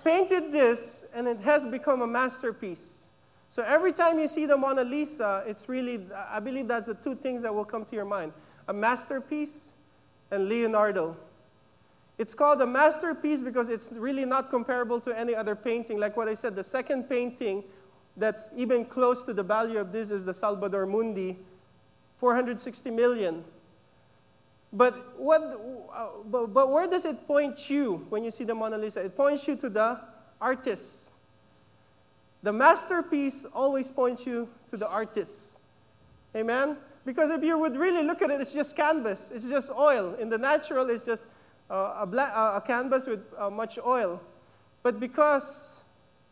[0.04, 3.08] painted this and it has become a masterpiece.
[3.48, 7.14] So every time you see the Mona Lisa, it's really, I believe that's the two
[7.14, 8.32] things that will come to your mind
[8.68, 9.74] a masterpiece
[10.30, 11.16] and Leonardo.
[12.18, 15.98] It's called a masterpiece because it's really not comparable to any other painting.
[15.98, 17.64] Like what I said, the second painting
[18.16, 21.38] that's even close to the value of this is the Salvador Mundi,
[22.18, 23.44] 460 million.
[24.72, 29.04] But, what, but, but where does it point you when you see the Mona Lisa?
[29.04, 30.00] It points you to the
[30.40, 31.12] artist.
[32.42, 35.60] The masterpiece always points you to the artist.
[36.34, 36.76] Amen?
[37.04, 40.14] Because if you would really look at it, it's just canvas, it's just oil.
[40.14, 41.28] In the natural, it's just
[41.68, 44.20] uh, a, uh, a canvas with uh, much oil.
[44.82, 45.84] But because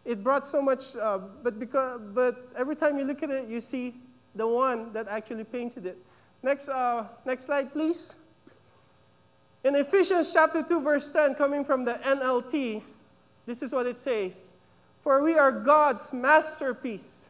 [0.05, 3.61] it brought so much, uh, but, because, but every time you look at it, you
[3.61, 3.95] see
[4.35, 5.99] the one that actually painted it.
[6.43, 8.28] Next, uh, next slide, please.
[9.65, 12.83] In Ephesians chapter 2, verse 10, coming from the NLT,
[13.47, 14.53] this is what it says
[15.01, 17.29] For we are God's masterpiece.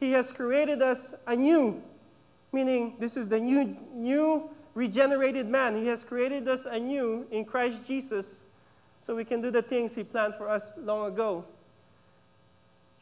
[0.00, 1.82] He has created us anew
[2.54, 5.74] meaning this is the new, new regenerated man.
[5.74, 8.44] He has created us anew in Christ Jesus
[9.00, 11.44] so we can do the things He planned for us long ago.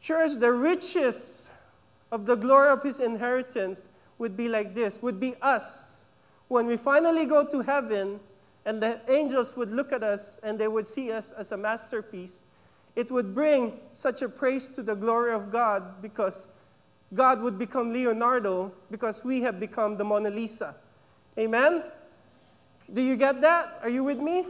[0.01, 1.51] Church, the riches
[2.11, 6.07] of the glory of His inheritance would be like this, would be us.
[6.47, 8.19] When we finally go to heaven
[8.65, 12.45] and the angels would look at us and they would see us as a masterpiece,
[12.95, 16.49] it would bring such a praise to the glory of God because
[17.13, 20.75] God would become Leonardo because we have become the Mona Lisa.
[21.37, 21.83] Amen?
[22.91, 23.79] Do you get that?
[23.81, 24.45] Are you with me?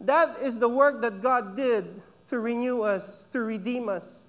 [0.00, 4.26] That is the work that God did to renew us, to redeem us.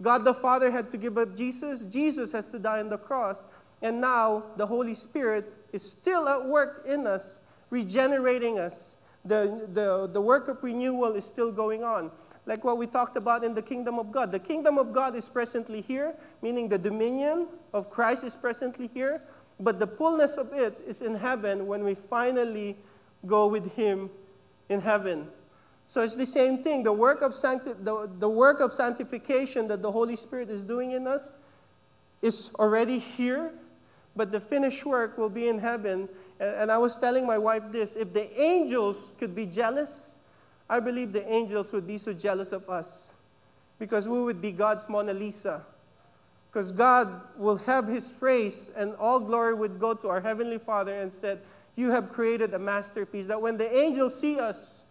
[0.00, 3.44] God the Father had to give up Jesus, Jesus has to die on the cross,
[3.82, 7.40] and now the Holy Spirit is still at work in us,
[7.70, 8.98] regenerating us.
[9.24, 12.10] The, the, the work of renewal is still going on
[12.46, 14.32] like what we talked about in the kingdom of God.
[14.32, 19.22] The kingdom of God is presently here, meaning the dominion of Christ is presently here,
[19.58, 22.76] but the fullness of it is in heaven when we finally
[23.26, 24.10] go with Him
[24.68, 25.28] in heaven.
[25.86, 26.82] So it's the same thing.
[26.82, 30.92] The work of, sancti- the, the work of sanctification that the Holy Spirit is doing
[30.92, 31.38] in us
[32.22, 33.52] is already here,
[34.16, 36.08] but the finished work will be in heaven.
[36.38, 40.20] And, I was telling my wife this if the angels could be jealous,
[40.68, 43.14] I believe the angels would be so jealous of us
[43.78, 45.64] because we would be God's Mona Lisa.
[46.50, 51.00] Because God will have His praise and all glory would go to our Heavenly Father
[51.00, 51.40] and said,
[51.76, 53.28] You have created a masterpiece.
[53.28, 54.86] That when the angels see us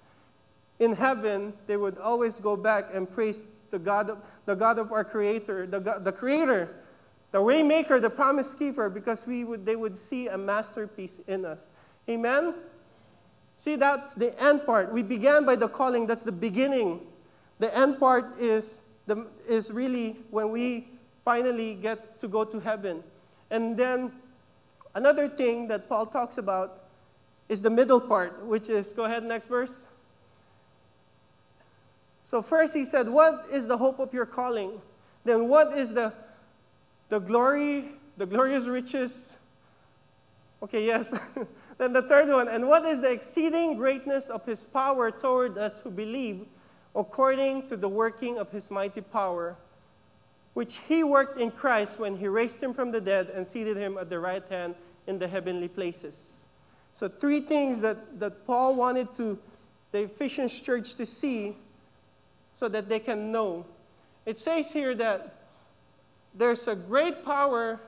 [0.80, 4.92] in heaven, they would always go back and praise the God of, the God of
[4.92, 6.74] our Creator, the, the Creator,
[7.32, 11.70] the Waymaker, the Promise Keeper, because we would, they would see a masterpiece in us.
[12.10, 12.56] Amen?
[13.58, 14.92] See, that's the end part.
[14.92, 17.02] We began by the calling, that's the beginning.
[17.60, 20.88] The end part is, the, is really when we
[21.26, 23.04] finally get to go to heaven.
[23.52, 24.12] And then
[24.96, 26.82] another thing that Paul talks about
[27.50, 29.88] is the middle part, which is, go ahead, next verse.
[32.24, 34.82] So, first he said, What is the hope of your calling?
[35.26, 36.14] Then, what is the,
[37.10, 39.38] the glory, the glorious riches?
[40.62, 41.18] Okay, yes.
[41.78, 45.82] then the third one, and what is the exceeding greatness of his power toward us
[45.82, 46.46] who believe,
[46.96, 49.56] according to the working of his mighty power,
[50.54, 53.98] which he worked in Christ when he raised him from the dead and seated him
[53.98, 54.76] at the right hand
[55.08, 56.48] in the heavenly places.
[56.92, 59.40] So, three things that, that Paul wanted to
[59.92, 61.56] the Ephesians church to see
[62.54, 63.66] so that they can know.
[64.26, 65.39] It says here that
[66.34, 67.80] there's a great power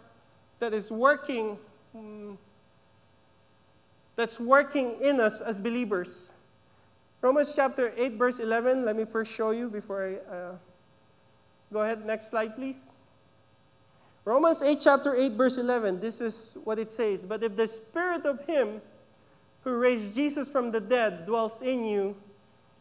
[0.60, 1.58] that is working
[1.96, 2.38] um,
[4.16, 6.34] that's working in us as believers.
[7.22, 10.56] Romans chapter 8 verse 11, let me first show you before I uh,
[11.72, 12.94] go ahead next slide please.
[14.24, 18.26] Romans 8 chapter 8 verse 11, this is what it says, but if the spirit
[18.26, 18.82] of him
[19.64, 22.16] who raised Jesus from the dead dwells in you,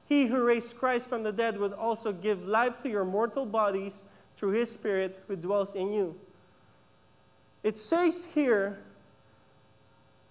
[0.07, 4.05] he who raised Christ from the dead would also give life to your mortal bodies
[4.41, 6.19] through his Spirit who dwells in you.
[7.63, 8.79] It says here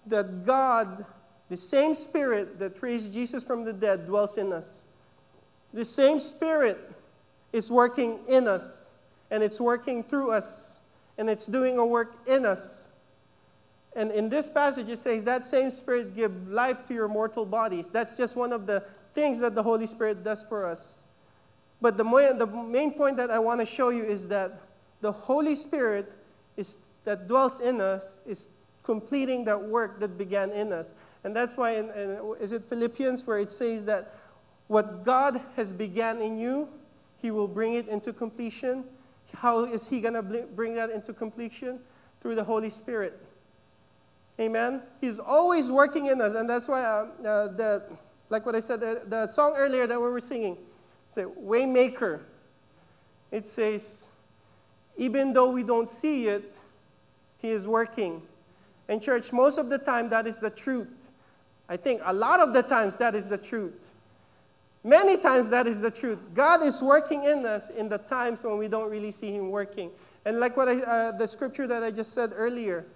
[0.04, 1.06] that God,
[1.48, 4.88] the same Spirit that raised Jesus from the dead, dwells in us.
[5.72, 6.76] The same Spirit
[7.52, 8.94] is working in us,
[9.30, 10.80] and it's working through us,
[11.16, 12.90] and it's doing a work in us.
[13.94, 17.90] And in this passage, it says that same Spirit give life to your mortal bodies.
[17.90, 21.06] That's just one of the things that the Holy Spirit does for us.
[21.80, 24.60] But the, main, the main point that I want to show you is that
[25.00, 26.12] the Holy Spirit
[26.56, 30.94] is, that dwells in us is completing that work that began in us.
[31.24, 34.12] And that's why, in, in, is it Philippians where it says that
[34.68, 36.68] what God has began in you,
[37.18, 38.84] He will bring it into completion.
[39.34, 41.80] How is He going to bring that into completion?
[42.20, 43.18] Through the Holy Spirit.
[44.38, 44.82] Amen.
[45.00, 47.82] He's always working in us, and that's why uh, uh, the
[48.30, 50.56] like what I said, the, the song earlier that we were singing,
[51.10, 52.20] say Waymaker.
[53.30, 54.08] It says,
[54.96, 56.56] even though we don't see it,
[57.38, 58.22] He is working.
[58.88, 61.10] And church, most of the time that is the truth.
[61.68, 63.92] I think a lot of the times that is the truth.
[64.82, 66.18] Many times that is the truth.
[66.34, 69.90] God is working in us in the times when we don't really see Him working.
[70.24, 72.86] And like what I, uh, the scripture that I just said earlier,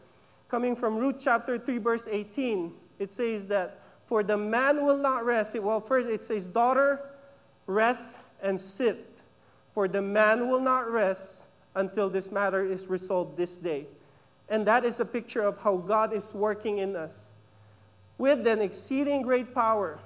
[0.49, 5.25] coming from Ruth chapter 3, verse 18, it says that for the man will not
[5.25, 5.59] rest.
[5.61, 7.01] Well, first it says, Daughter,
[7.67, 9.23] rest and sit.
[9.73, 13.87] For the man will not rest until this matter is resolved this day.
[14.49, 17.35] And that is a picture of how God is working in us
[18.19, 19.99] with an exceeding great power.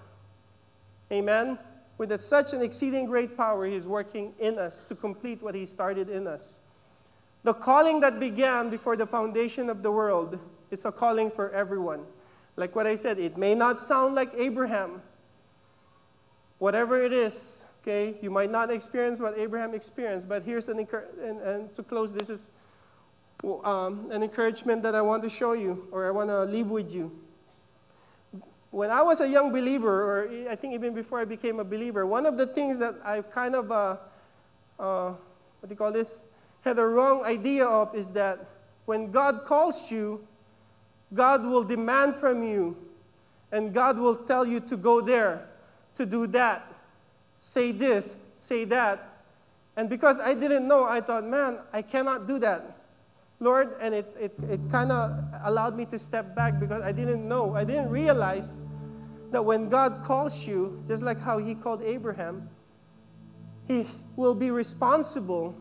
[1.12, 1.58] Amen.
[1.98, 5.54] With a, such an exceeding great power, He is working in us to complete what
[5.54, 6.60] He started in us.
[7.42, 10.38] The calling that began before the foundation of the world
[10.70, 12.04] is a calling for everyone.
[12.56, 15.02] Like what I said, it may not sound like Abraham.
[16.58, 20.78] Whatever it is, okay, you might not experience what Abraham experienced, but here's an
[21.22, 22.50] and, and to close, this is
[23.64, 26.92] um, an encouragement that I want to show you, or I want to leave with
[26.94, 27.12] you.
[28.70, 32.06] When I was a young believer, or I think even before I became a believer,
[32.06, 33.96] one of the things that I kind of, uh,
[34.78, 35.14] uh,
[35.60, 36.26] what do you call this,
[36.62, 38.44] had a wrong idea of is that
[38.84, 40.26] when God calls you,
[41.14, 42.76] God will demand from you,
[43.52, 45.46] and God will tell you to go there,
[45.98, 46.72] to do that,
[47.38, 49.22] say this, say that.
[49.76, 52.78] And because I didn't know, I thought, man, I cannot do that.
[53.40, 57.28] Lord, and it, it, it kind of allowed me to step back because I didn't
[57.28, 58.64] know, I didn't realize
[59.30, 62.48] that when God calls you, just like how He called Abraham,
[63.68, 65.54] He will be responsible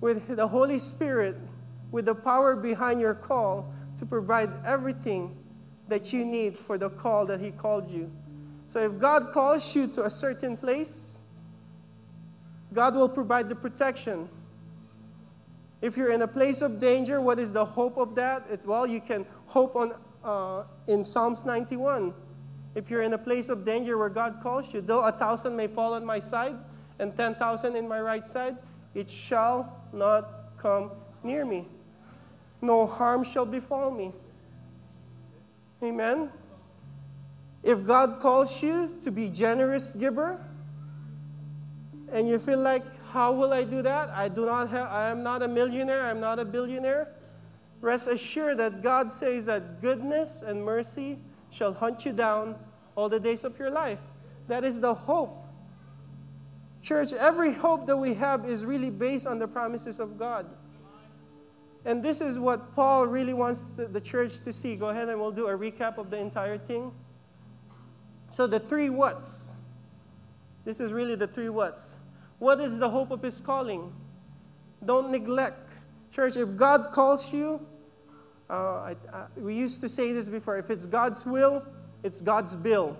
[0.00, 1.36] with the Holy Spirit
[1.90, 5.36] with the power behind your call to provide everything
[5.88, 8.10] that you need for the call that He called you.
[8.66, 11.20] So if God calls you to a certain place,
[12.72, 14.28] God will provide the protection.
[15.80, 18.44] If you're in a place of danger, what is the hope of that?
[18.50, 22.12] It, well, you can hope on uh, in Psalms 91.
[22.74, 25.66] If you're in a place of danger where God calls you, though a thousand may
[25.66, 26.56] fall on my side
[26.98, 28.56] and ten thousand in my right side,
[28.94, 30.90] it shall not come
[31.22, 31.66] near me
[32.60, 34.12] no harm shall befall me.
[35.82, 36.30] Amen.
[37.66, 40.38] If God calls you to be generous giver,
[42.12, 44.08] and you feel like, how will I do that?
[44.10, 47.08] I do not have, I am not a millionaire, I'm not a billionaire.
[47.80, 51.18] Rest assured that God says that goodness and mercy
[51.50, 52.54] shall hunt you down
[52.94, 53.98] all the days of your life.
[54.46, 55.44] That is the hope.
[56.82, 60.46] Church, every hope that we have is really based on the promises of God.
[61.84, 64.76] And this is what Paul really wants the church to see.
[64.76, 66.92] Go ahead and we'll do a recap of the entire thing.
[68.30, 69.54] So, the three whats.
[70.64, 71.94] This is really the three whats.
[72.38, 73.92] What is the hope of his calling?
[74.84, 75.70] Don't neglect.
[76.10, 77.64] Church, if God calls you,
[78.48, 81.64] uh, I, I, we used to say this before if it's God's will,
[82.02, 82.96] it's God's bill.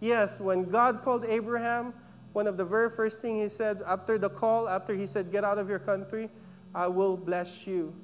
[0.00, 1.94] Yes, when God called Abraham,
[2.32, 5.44] one of the very first things he said after the call, after he said, Get
[5.44, 6.28] out of your country,
[6.74, 7.94] I will bless you.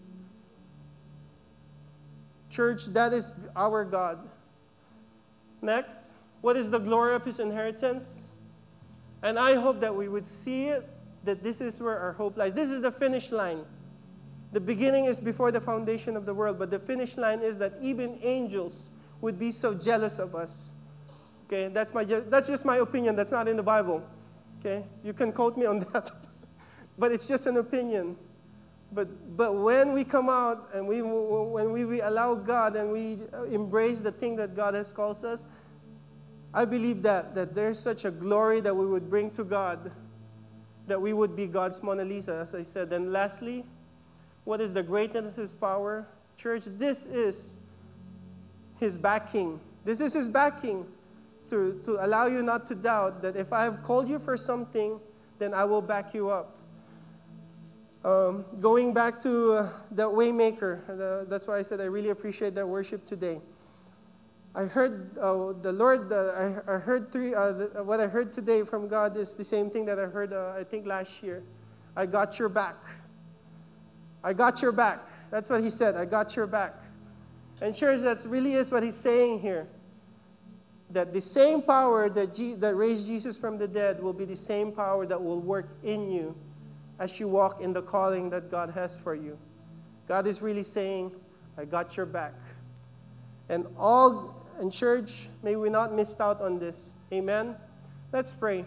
[2.48, 4.28] Church, that is our God.
[5.62, 8.24] Next, what is the glory of his inheritance?
[9.22, 10.88] And I hope that we would see it,
[11.24, 12.54] that this is where our hope lies.
[12.54, 13.64] This is the finish line.
[14.52, 17.74] The beginning is before the foundation of the world, but the finish line is that
[17.80, 20.72] even angels would be so jealous of us.
[21.46, 23.16] Okay, that's, my, that's just my opinion.
[23.16, 24.02] That's not in the Bible.
[24.58, 26.10] Okay, you can quote me on that.
[26.98, 28.16] but it's just an opinion.
[28.92, 33.18] But, but when we come out and we, when we, we allow God and we
[33.52, 35.46] embrace the thing that God has called us,
[36.52, 39.92] I believe that, that there's such a glory that we would bring to God,
[40.88, 42.92] that we would be God's Mona Lisa, as I said.
[42.92, 43.64] And lastly,
[44.44, 46.06] what is the greatness of His power?
[46.36, 47.58] Church, this is
[48.78, 49.60] His backing.
[49.84, 50.86] This is His backing
[51.48, 54.98] to, to allow you not to doubt that if I have called you for something,
[55.38, 56.56] then I will back you up.
[58.02, 62.54] Um, going back to uh, the Waymaker, the, that's why I said I really appreciate
[62.54, 63.40] that worship today.
[64.54, 68.32] I heard uh, the Lord, uh, I, I, heard three, uh, the, what I heard
[68.32, 71.44] today from God is the same thing that I heard, uh, I think, last year.
[71.94, 72.76] I got your back.
[74.24, 75.08] I got your back.
[75.30, 75.94] That's what he said.
[75.94, 76.74] I got your back.
[77.60, 79.68] And church, that really is what he's saying here.
[80.90, 84.36] That the same power that, G- that raised Jesus from the dead will be the
[84.36, 86.34] same power that will work in you
[86.98, 89.38] as you walk in the calling that God has for you.
[90.08, 91.12] God is really saying,
[91.56, 92.34] I got your back.
[93.48, 96.94] And all in church, may we not miss out on this.
[97.12, 97.56] Amen.
[98.12, 98.64] Let's pray.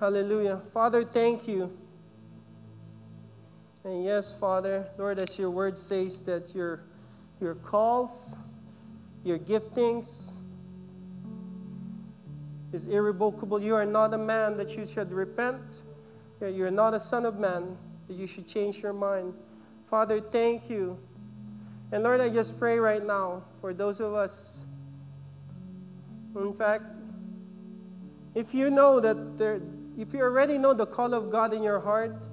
[0.00, 0.58] Hallelujah.
[0.72, 1.76] Father, thank you.
[3.84, 6.82] And yes, Father, Lord, as your word says that your,
[7.40, 8.36] your calls,
[9.24, 10.34] your giftings,
[12.72, 13.62] is irrevocable.
[13.62, 15.84] You are not a man that you should repent.
[16.40, 17.76] You are not a son of man
[18.08, 19.34] that you should change your mind.
[19.86, 20.98] Father, thank you.
[21.92, 24.66] And Lord, I just pray right now for those of us.
[26.34, 26.84] In fact,
[28.34, 29.60] if you know that there,
[29.96, 32.28] if you already know the call of God in your heart,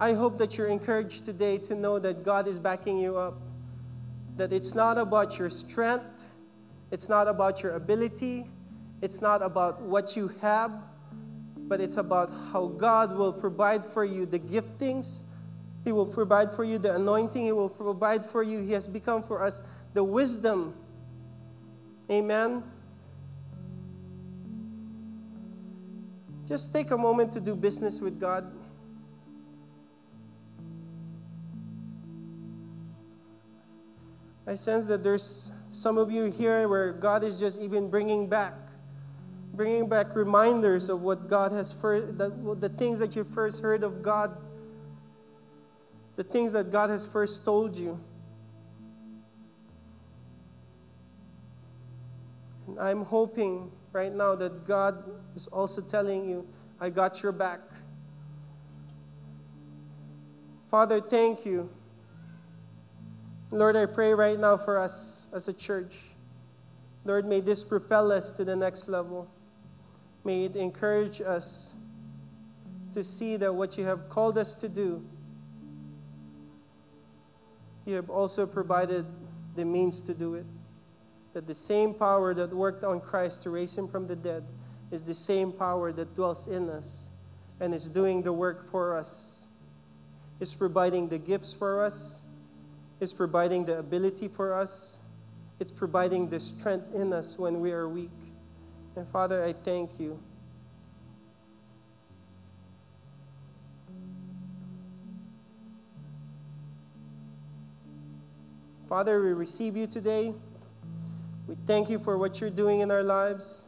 [0.00, 3.40] I hope that you're encouraged today to know that God is backing you up.
[4.36, 6.26] That it's not about your strength,
[6.90, 8.46] it's not about your ability,
[9.00, 10.72] it's not about what you have,
[11.68, 15.24] but it's about how God will provide for you the giftings.
[15.84, 17.42] He will provide for you the anointing.
[17.42, 18.60] He will provide for you.
[18.60, 19.62] He has become for us
[19.94, 20.74] the wisdom.
[22.10, 22.62] Amen.
[26.46, 28.52] Just take a moment to do business with God.
[34.46, 38.54] I sense that there's some of you here where God is just even bringing back
[39.52, 43.84] bringing back reminders of what God has first, the, the things that you first heard
[43.84, 44.36] of God,
[46.16, 47.98] the things that God has first told you.
[52.66, 55.04] And I'm hoping right now that God
[55.34, 56.46] is also telling you,
[56.80, 57.60] I got your back.
[60.66, 61.68] Father, thank you.
[63.50, 66.12] Lord, I pray right now for us as a church.
[67.04, 69.30] Lord, may this propel us to the next level.
[70.24, 71.76] May it encourage us
[72.92, 75.04] to see that what you have called us to do,
[77.90, 79.04] have also provided
[79.56, 80.46] the means to do it.
[81.34, 84.44] That the same power that worked on Christ to raise him from the dead
[84.90, 87.10] is the same power that dwells in us
[87.60, 89.48] and is doing the work for us.
[90.40, 92.26] Is providing the gifts for us,
[93.00, 95.02] is providing the ability for us,
[95.60, 98.10] it's providing the strength in us when we are weak.
[98.96, 100.18] And Father, I thank you.
[108.92, 110.34] Father, we receive you today.
[111.46, 113.66] We thank you for what you're doing in our lives.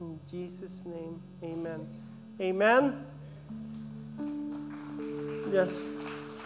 [0.00, 1.88] In Jesus' name, amen.
[2.40, 3.06] Amen.
[5.52, 5.80] Yes.